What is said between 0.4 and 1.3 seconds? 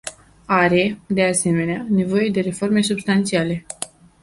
Are, de